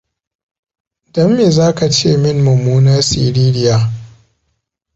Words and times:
Don 1.13 1.29
me 1.37 1.45
za 1.57 1.67
ka 1.77 1.87
ce 1.95 2.09
min 2.23 2.37
mummuna 2.45 2.93
siririya? 3.07 3.75